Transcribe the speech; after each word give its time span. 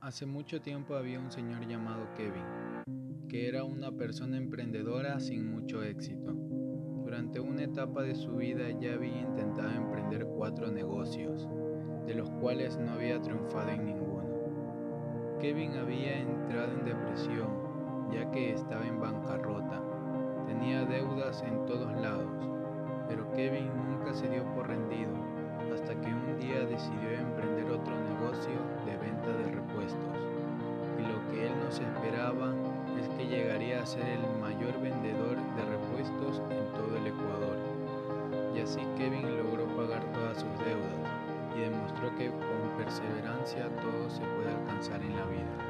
Hace 0.00 0.26
mucho 0.26 0.60
tiempo 0.60 0.94
había 0.94 1.18
un 1.18 1.32
señor 1.32 1.66
llamado 1.66 2.14
Kevin, 2.16 2.44
que 3.28 3.48
era 3.48 3.64
una 3.64 3.90
persona 3.90 4.36
emprendedora 4.36 5.18
sin 5.18 5.50
mucho 5.50 5.82
éxito. 5.82 6.32
Durante 7.02 7.40
una 7.40 7.64
etapa 7.64 8.02
de 8.02 8.14
su 8.14 8.36
vida 8.36 8.70
ya 8.80 8.94
había 8.94 9.22
intentado 9.22 9.70
emprender 9.70 10.24
cuatro 10.24 10.70
negocios, 10.70 11.48
de 12.06 12.14
los 12.14 12.30
cuales 12.30 12.78
no 12.78 12.92
había 12.92 13.20
triunfado 13.20 13.70
en 13.70 13.86
ninguno. 13.86 15.36
Kevin 15.40 15.72
había 15.76 16.20
entrado 16.20 16.78
en 16.78 16.84
depresión, 16.84 18.12
ya 18.12 18.30
que 18.30 18.52
estaba 18.52 18.86
en 18.86 19.00
bancarrota. 19.00 19.82
Tenía 20.46 20.84
deudas 20.84 21.42
en 21.42 21.66
todos 21.66 21.92
lados, 22.00 22.30
pero 23.08 23.32
Kevin 23.32 23.66
nunca 23.90 24.14
se 24.14 24.30
dio 24.30 24.44
por 24.54 24.68
rendido, 24.68 25.12
ser 33.88 34.06
el 34.06 34.38
mayor 34.38 34.78
vendedor 34.82 35.38
de 35.56 35.64
repuestos 35.64 36.42
en 36.50 36.72
todo 36.74 36.94
el 36.98 37.06
Ecuador. 37.06 37.56
Y 38.54 38.60
así 38.60 38.80
Kevin 38.98 39.34
logró 39.38 39.64
pagar 39.78 40.04
todas 40.12 40.34
sus 40.34 40.52
deudas 40.58 40.92
y 41.56 41.60
demostró 41.60 42.14
que 42.18 42.28
con 42.28 42.84
perseverancia 42.84 43.66
todo 43.80 44.10
se 44.10 44.20
puede 44.20 44.52
alcanzar 44.52 45.00
en 45.00 45.16
la 45.16 45.24
vida. 45.24 45.67